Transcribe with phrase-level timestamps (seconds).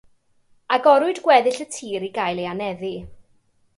[0.77, 2.95] Agorwyd gweddill y tir i gael ei anheddu.